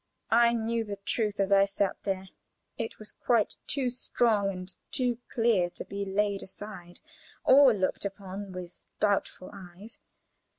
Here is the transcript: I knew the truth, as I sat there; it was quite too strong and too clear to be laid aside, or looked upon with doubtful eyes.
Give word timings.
I 0.31 0.53
knew 0.53 0.83
the 0.83 0.95
truth, 0.95 1.39
as 1.39 1.51
I 1.51 1.65
sat 1.65 1.95
there; 2.01 2.29
it 2.75 2.97
was 2.97 3.11
quite 3.11 3.55
too 3.67 3.91
strong 3.91 4.49
and 4.49 4.75
too 4.89 5.19
clear 5.29 5.69
to 5.77 5.85
be 5.85 6.05
laid 6.05 6.41
aside, 6.41 6.99
or 7.43 7.71
looked 7.71 8.03
upon 8.03 8.51
with 8.51 8.87
doubtful 8.99 9.51
eyes. 9.53 9.99